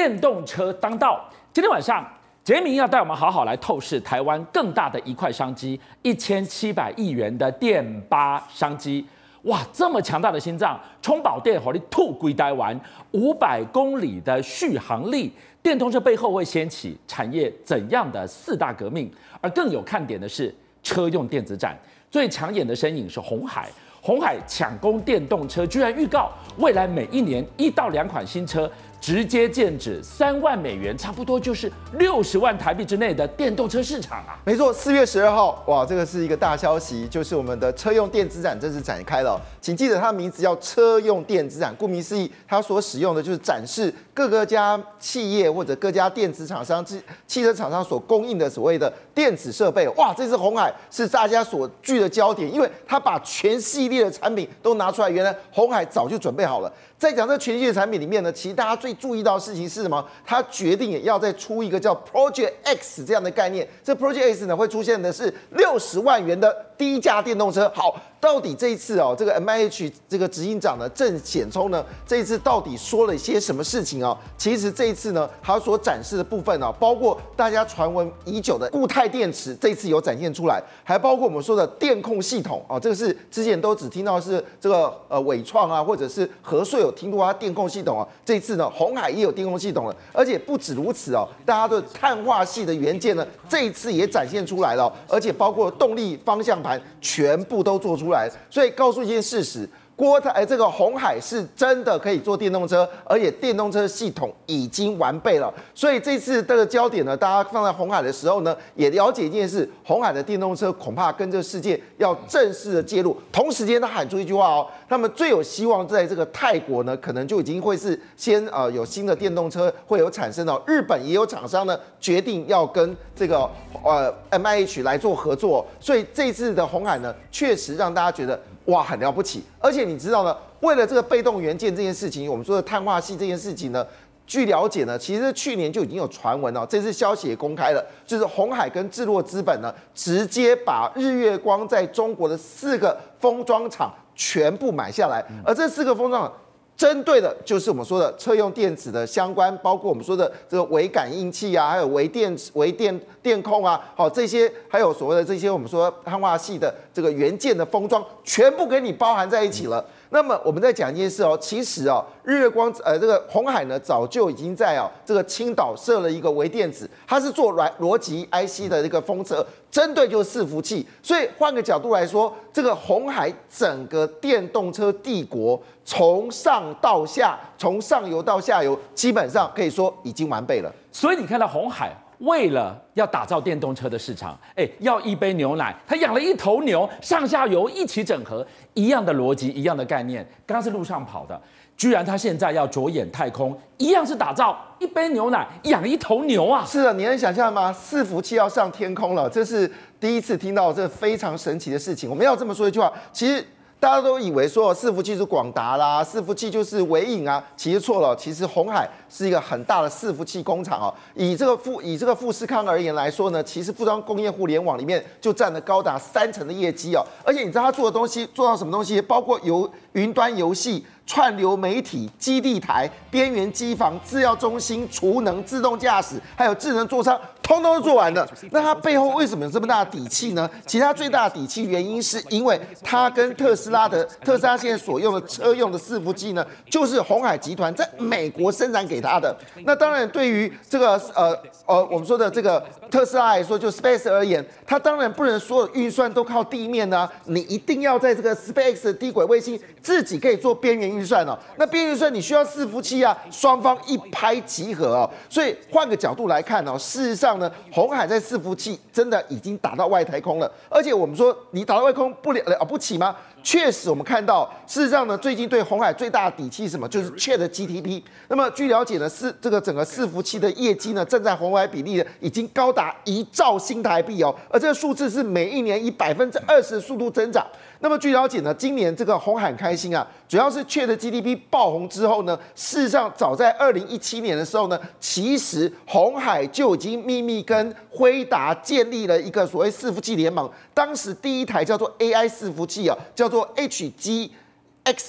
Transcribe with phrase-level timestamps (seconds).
[0.00, 1.22] 电动车当道。
[1.52, 2.02] 今天晚上，
[2.42, 9.06] 杰明要带我们好好来透视台湾更大的一块商机——一千七百亿元的电巴商机。
[9.42, 12.74] 哇，这么强大的心脏，充饱电火力吐归台湾，
[13.10, 15.30] 五百公里的续航力，
[15.62, 19.12] 电动车背后会掀起产业怎样的四大革命？
[19.42, 21.78] 而更有看点的是车用电子展，
[22.10, 23.68] 最抢眼的身影是红海。
[24.02, 28.70] 红海抢攻电动车，居然预告未来每一年一到两款新车。
[29.00, 34.38] 直接剑指三万美元，差不多就是六十万台币之内的电动车市场啊！
[34.44, 39.40] 没错，四月十二号，哇，这个是一个大消息，就是我们的车用电子展正式展开了。
[39.60, 49.88] 请记得它的名字叫车用电子展，顾名思义，它所使用的就是展示各个家企业或者各家电子厂商、汽汽车厂商所供应的所谓的电子设备。
[49.96, 56.70] 哇，这次红海是大家所聚的焦点，因为它把全系列的产品都拿出来，原来红海早就准备好了。
[57.00, 60.06] 在讲这全系列产品里面呢，其实大家最注意到的事情是什么？
[60.22, 63.66] 他决定也要再出一个叫 Project X 这样的概念。
[63.82, 67.72] 这 Project X 呢，会出现的是六十万元的低价电动车。
[67.74, 67.98] 好。
[68.20, 74.16] 到底这一次哦，这个 MIH 这个执行长呢，郑显聪呢，这一次到底说了一些什么事情啊？
[74.36, 98.20] 其实这一次呢，他所展示的部分呢，包括大家传闻已久的固态电池，这次有展现出来，还包括我们说的电控系统啊，这个是之前都只听到是这个呃伟创啊，或者是和硕有听过它电控系统啊，这一次呢，红海也有电控系统了，而且不止如此哦，大家的碳化系的元件呢，这一次也展现出来了，而且包括动力方向盘全部都做出来。
[98.26, 99.68] 来，所以告诉一件事实。
[100.00, 105.52] 郭台哎，这个红海是真的可以做电动车，而且电动车系统已经完备了。
[105.74, 113.14] 所以这次这个焦点呢，大家放在红海的时候呢，也了解一件事：红海的电动车恐怕跟这个世界要正式的介入。
[113.30, 120.58] 同时间，他喊出一句话哦，他们最有希望在这个泰国呢，可能就已经会是先呃有新的电动车会有产生哦。
[120.66, 123.46] 日本也有厂商呢决定要跟这个
[123.84, 128.40] 呃 MIH 来做合作，所以这次的红海呢，确实让大家觉得。
[128.70, 129.42] 哇，很了不起！
[129.58, 133.86] 而且你知道呢，为了这个被动元件这件事情，我们说的碳化系这件事情呢，
[134.26, 146.32] 据了解呢，其实去年就已经有传闻了，这次消息也公开了，就是红海跟智洛资本呢，直接把日月光在中国的四个封装厂全部买下来，而这四个封装厂。
[146.80, 159.84] 针对的就是我们说的车用电子的相关，包括我们说的这个微感应器啊，还有微电微电电控啊，好这些，还有所谓的这些我们说汉化系的这个元件的封装，全部给你包含在一起了。
[160.12, 170.86] 那么我们再讲一件事哦，其实哦，日月光呃这个鸿海呢，早就已经在哦这个青岛设了一个微电子，它是做软逻辑 IC 的这个封测，针对就是伺服器。
[171.00, 180.74] 所以换个角度来说，这个红海整个电动车帝国，从上到下，从上游到下游，基本上可以说已经完备了。
[180.90, 181.96] 所以你看到红海。
[182.20, 190.26] 为了要打造电动车的市场，哎，要一杯牛奶，他养了一头牛，上下游一起整合，一样的逻辑，一样的概念。
[190.46, 191.40] 刚刚是路上跑的，
[191.76, 196.64] 居然他现在要着眼太空，一样是打造一杯牛奶养一头牛啊！
[196.66, 197.72] 是的，你能想象吗？
[197.72, 202.08] 伺服器要上天空了，这是第一次听到这非常神奇的事情。
[202.08, 203.44] 我们要这么说一句话，其实。
[203.80, 208.14] 大家都以为说伺服器是广达啦，伺服器就是微影啊，其实错了。
[208.14, 210.92] 其实红海是一个很大的伺服器工厂哦。
[211.14, 217.02] 以这个富以这个富士康而言来说呢，其实服装工业互联网里面就占了高达三成的业绩哦。
[217.24, 219.00] 而且你知道他做的东西做到什么东西？
[219.00, 220.84] 包括游云端游戏。
[221.06, 228.24] 串流媒体、基地台、边缘机房、制药中心、储能、自动驾驶，还有智能座舱，通通都做完了。
[228.52, 230.48] 那它背后为什么有这么大的底气呢？
[230.64, 239.36] 其他最大的底气原因是因为它跟特斯拉的特斯拉现在所用的车用的伺服器呢，就是红海集团在美国生产给它的。
[239.64, 241.36] 那当然，对于这个呃
[241.66, 250.99] 呃我们说的这个特斯拉来说，就 Space 而言，它当然不能所有运算都靠地面呢、啊，你一定要在这个 Space 的低轨卫星自己可以做边缘运。
[251.00, 263.16] 预算哦，那边预算你需要伺服器啊，双方一拍即合哦，所以换个角度来看哦，事实上呢，红海在伺服器真的已经打到外太空了，而且我们说你打到外空不了了不起吗？
[263.42, 266.88] 确实，我们看到事实上呢，最近对红海最大的底气是什么？
[266.88, 268.02] 就是 ChatGPT。
[268.28, 277.46] 那么据了解呢，是这个整个伺服器的业绩呢，正在红海比例呢，已经高达一兆新台币哦，而这个数字是每一年以百分之二十的速度增长。
[277.82, 290.48] 那么据了解呢，今年这个红海开心啊，主要是 ChatGPT 爆红之后呢，事实上早在二零一七年的时候呢，其实红海就已经秘密跟辉达建立了一个所谓伺服器联盟。
[290.74, 294.30] 当时第一台叫做 AI 伺服器啊，叫做 HGX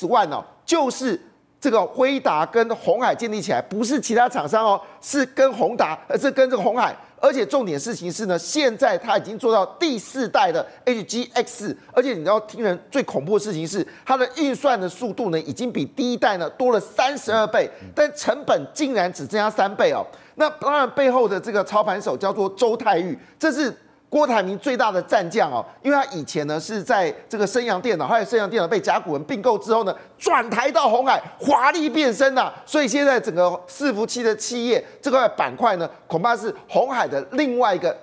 [0.02, 1.20] One 哦，就是
[1.60, 6.96] 这个辉达跟红海建立起来，不是其他厂商哦，是跟宏达，而是跟这个红海。
[7.24, 20.04] 而且重点事情是呢，现在它已经做到第四代的 HGX，而且你知道听人最恐怖的事情是，它的运算的速度呢，已经比第一代呢多了三十二倍，但成本竟然只增加三倍哦。
[20.34, 23.72] 那当然背后的这个操盘手叫做周泰玉，这是。
[24.12, 32.52] 郭台铭最大的战将哦，因为他以前呢是在这个升阳电脑，后来升阳电脑被甲骨文并购之后呢，转台到红海，华丽变身呐。
[32.66, 37.98] 所以现在整个伺服器的企业这块板块呢，恐怕是红海的另外一个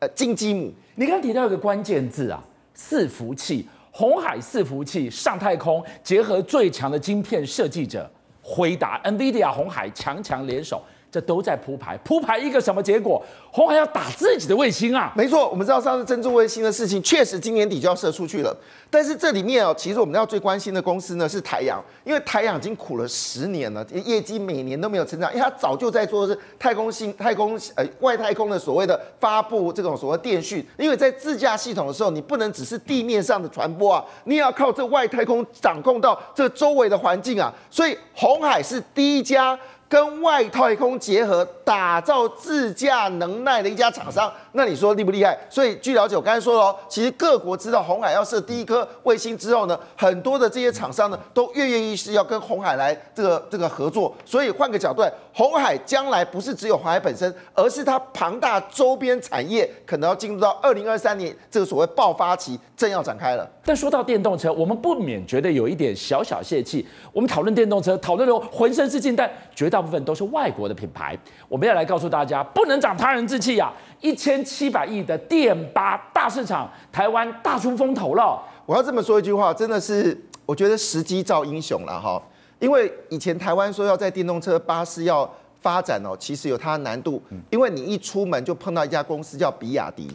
[0.00, 0.74] 呃金鸡母。
[0.96, 2.42] 你刚提到一个关键字啊，
[2.76, 8.10] 伺服器，红海伺服器上太空，结合最强的晶片设计者
[8.42, 10.82] 回答、NVIDIA、红海强强联手。
[11.12, 13.22] 这都在铺排，铺排一个什么结果？
[13.50, 15.12] 红海要打自己的卫星啊！
[15.14, 18.56] 没错，我们知道上次珍珠卫星的事情，确实今年底就要射出去了。
[18.88, 39.58] 但是这里面哦，其实我们要最关心的公司呢是台阳，因为台阳已经苦了十年了，业绩每年都没有成长，因为它早就在做的是太空星、太空呃外太空的所谓的发布这种所谓电讯，因为在自驾系统的时候，你不能只是地面上的传播啊，你也要靠这外太空掌控到这周围的环境啊，所以红海是第一家。
[39.92, 45.38] 跟外太空结合，打造自驾能耐的一家厂商，那你说厉不厉害？
[45.48, 54.14] 所以据了解，我刚才说了哦，其实各国知道红海要设第一颗卫星之后呢，很多的这些厂商呢，都跃跃欲试要跟红海来这个这个合作。
[54.24, 55.02] 所以换个角度，
[55.32, 63.48] 红海将来不是只有红海本身，而是它庞大周边产业可能要进入到二零二三年这个所谓爆发期，正要展开了。
[63.64, 66.86] 但说到电动车，我们不免觉得有一点小小泄气。
[67.12, 71.16] 我们讨论电动车，讨论的浑身是劲，但绝大部分都是外国的品牌。
[71.48, 73.72] 我们要来告诉大家，不能长他人志气呀！
[74.02, 78.38] 一千七百亿的电八大市场，台湾大出风头了。
[78.66, 82.20] 我要这么说一句话，真的是我觉得时机造英雄了哈。
[82.58, 85.28] 因为以前台湾说要在电动车巴士要
[85.60, 90.08] 发展哦，其实有它的难度，因为你一出门就碰到一家公司叫比亚迪。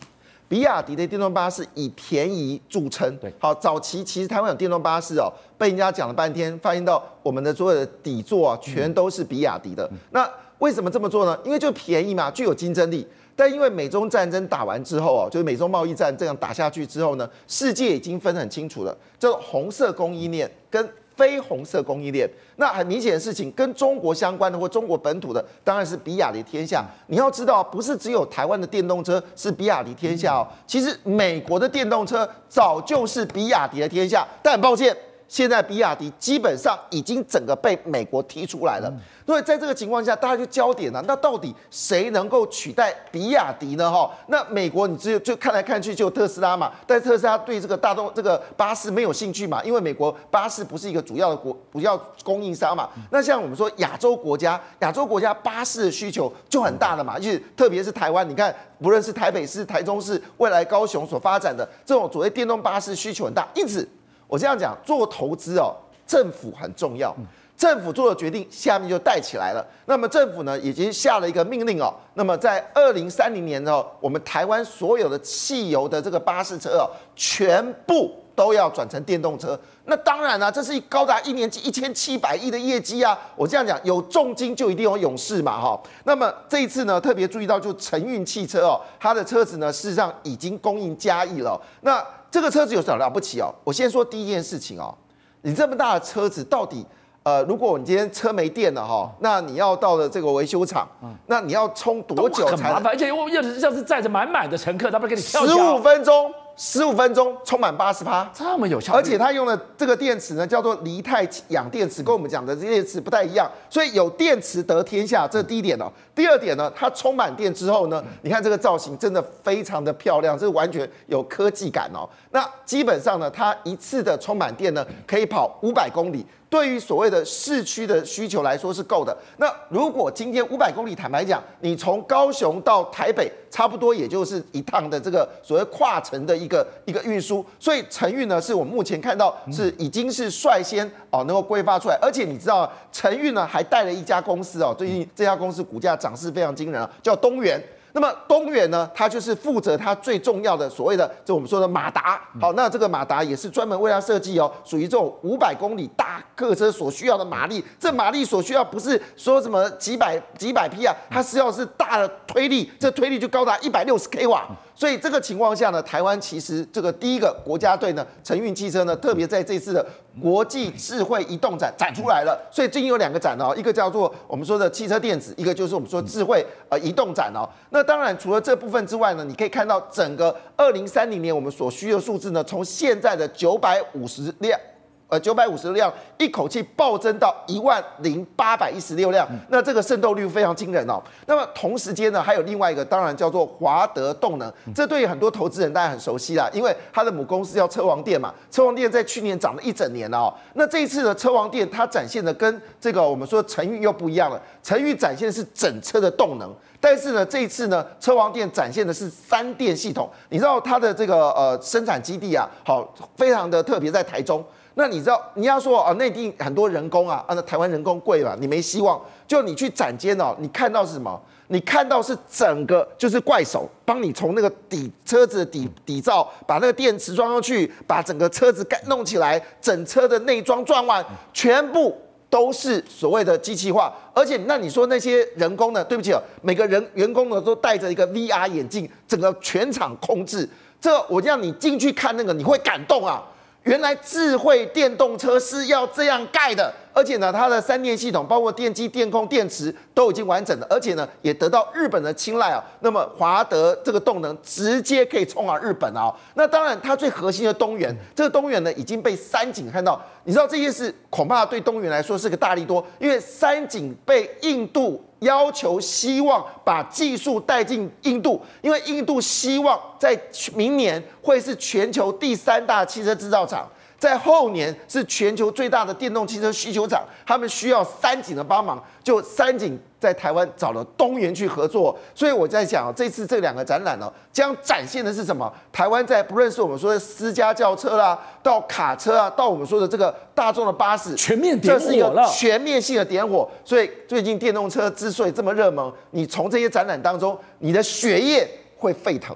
[0.49, 3.13] 比亚迪的电动巴士以便宜著称。
[3.17, 9.89] 对，好，早期其实台湾有电动巴士哦，被人家讲了半天，发现到我们的所有的底座啊，全都是比亚迪的。
[10.11, 10.29] 那
[10.59, 11.37] 为什么这么做呢？
[11.43, 13.05] 因为就便宜嘛，具有竞争力。
[13.37, 22.27] 但因为美中战争打完之后啊，就是美中贸易战这样打下去之后呢，世界已经分很清楚了，叫红色供应链跟非红色供应链。
[22.55, 26.83] 那很明显的事情，跟中国相关的或中国本土的，当然是比亚迪天下。
[27.05, 34.27] 你要知道，不是只有台湾的电动车是比亚迪天下哦，其实美国的电动车早就是比亚迪的天下。
[34.41, 34.97] 但很抱歉。
[35.27, 38.91] 现在比亚迪基本上已经整个被美国踢出来了，
[39.25, 43.91] 所以在这个情况下，大家就焦点了，那到底谁能够取代比亚迪呢？
[43.91, 52.89] 哈，那美国你只有就看来看去就特斯拉嘛，但特斯拉对这个大众这个巴士没有兴趣嘛，因为美国巴士不是一个主要的国主要供应商嘛。
[53.11, 63.87] 那像我们说亚洲国家，亚洲国家巴士的需求就很大的嘛，就是特别是台湾，你看不论是台北市、台中市、未来高雄所发展的这种所谓电动巴士需求很大，因此。
[64.27, 65.75] 我这样讲，做投资哦，
[66.05, 67.15] 政府很重要。
[67.57, 69.65] 政府做的决定，下面就带起来了。
[69.87, 71.91] 那么政府呢，已经下了一个命令哦。
[72.13, 76.85] 那么在二零三零年哦，我们台湾所有的汽油的这个巴士车哦，
[77.15, 79.59] 全部都要转成电动车。
[79.85, 83.17] 那当然了，这是高达一年级一千七百亿的业绩啊。
[83.35, 85.81] 我这样讲，有重金就一定有勇士嘛，哈。
[86.03, 91.59] 那么这一次呢，特别注意到，就承运汽车哦，它的车子呢，事实上已经供应嘉义了。
[91.81, 93.51] 那这个车子有什么了不起哦？
[93.63, 94.93] 我先说第一件事情哦，
[95.41, 96.85] 你这么大的车子到底，
[97.23, 100.87] 呃，如果你今天车没电了哈，那你要到了这个维修厂，
[101.25, 102.51] 那你要充多久才？
[102.51, 106.31] 很麻烦，而且又要是要是载着满满的乘客，他不给你跳十五分钟。
[106.57, 115.85] 十五分钟充满八十趴，这么有效率，而且它用的这个电池呢，叫做锂钛氧电池，跟我们讲的这电池不太一样，所以有电池得天下，这是第一点哦。
[116.15, 122.09] 第二点呢，它充满电之后呢，你看这个造型真的非常的漂亮，这完全有科技感哦。
[122.31, 126.25] 那基本上呢，它一次的充满电呢，可以跑五百公里。
[126.49, 129.15] 对于所谓的市区的需求来说是够的。
[129.37, 137.45] 那如果今天五百公里，坦白讲，你从高雄到台北，差不多也就是一趟的这个所谓跨城的一个一个运输。
[137.59, 141.97] 所以承运呢，是我目前看到是已经是率先哦能够规划出来。
[142.01, 147.61] 而且你知道，承运呢还带了一家公司哦，最近这家公司股价涨势非常惊人啊，叫东元。
[147.97, 152.21] 那么东元呢，它就是负责它最重要的所谓的，就我们说的马达。
[152.39, 157.65] 好，那这个马达也是专门为它设计哦，属于这种五百公里大客车所需要的马力。
[157.79, 164.47] 这马力所需要不是说什么几百几百匹啊，它是要是大的推力，这推力就高达一百六十 k 瓦。
[164.77, 169.83] 所以这个情况下呢，台湾其实这个第一个国家队呢，承运汽车呢，特别在这次的
[170.21, 172.39] 国际智慧移动展展出来了。
[172.51, 177.49] 所以最近有两个展哦，一个叫做我们说的汽车电子，一个就是我们说智慧呃移动展哦。
[177.71, 184.59] 那当然除了这部分之外呢，你可以看到整个二零三零年我们所需的数字呢，从现在的九百五十辆。
[185.09, 191.01] 呃，九百五十辆一口气暴增到一万零八百一十六辆，那这个渗透率非常惊人哦。
[191.25, 198.33] 那么同时间呢，还有另外一个，当然叫做华德动能，这对于很多投资人大家很熟悉啦，因为它的母公司叫车王电嘛。
[198.51, 200.33] 车王电在去年涨了一整年了哦。
[200.55, 204.41] 那这一次的车王电，它展现的跟这个我们说成裕又不一样了。
[204.61, 210.09] 成裕展现的是整车的动能，但是呢，这一次呢，车王电展现的是三电系统。
[210.27, 214.43] 你知道它的这个呃生产基地啊，好，非常的特别，在台中。
[214.79, 219.01] 那你知道你要说啊，内地很多人工啊，啊，那台湾人工贵了，你没希望。
[219.27, 221.19] 就你去展间哦，你看到是什么？
[221.47, 231.03] 你看到是整个就是怪手帮你从那个底车子的底底罩把那个电池装上去，把整个车子盖弄起来，整车的内装装完，
[231.33, 233.91] 全部都是所谓的机器化。
[234.13, 235.83] 而且那你说那些人工呢？
[235.83, 240.47] 对不起哦，每个人员工呢都戴着一个 VR 眼镜，整个全场控制。
[240.79, 243.23] 这我让你进去看那个，你会感动啊！
[243.67, 252.63] 原来智慧电动车是要这样盖的，而且呢，它的三电系统包括电机、电控、电池都已经完整了，而且呢，也得到日本的青睐啊。
[252.79, 256.11] 那么华德这个动能直接可以冲往日本啊。
[256.33, 260.01] 那当然，它最核心的东元，这个东元呢已经被三井看到。
[260.23, 264.99] 你知道这件事恐怕对东元来说是个大利多，因为三井被印度。
[265.21, 270.15] 要求希望把技术带进印度，因为印度希望在
[270.53, 273.67] 明年会是全球第三大汽车制造厂。
[273.97, 285.51] 在后年是全球最大的电动汽车需求厂，他们需要三井的帮忙，就三井在台湾找了东元去合作，所以我在想，这次这两个展览呢，将展现的是什么？
[285.71, 293.49] 台湾在不论是我们说的私家轿车啦，到卡车啊，到我们说的这个大众的巴士，全面点火了，这是一个全面性的点火。
[293.65, 299.35] 所以最近电动车之所以这么热门，你从这些展览当中，你的血液会沸腾。